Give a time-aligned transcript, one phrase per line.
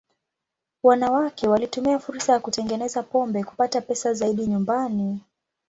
[0.83, 5.19] Wanawake walitumia fursa ya kutengeneza pombe kupata pesa zaidi nyumbani.